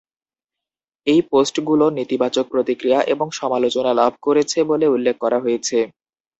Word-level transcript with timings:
এই 1.07 1.19
পোস্টগুলো 1.31 1.85
নেতিবাচক 1.97 2.45
প্রতিক্রিয়া 2.53 2.99
এবং 3.13 3.27
সমালোচনা 3.39 3.91
লাভ 3.93 4.13
করেছে 4.25 4.59
বলে 4.69 4.85
উল্লেখ 4.87 5.15
করা 5.23 5.37
হয়েছে। 5.39 5.77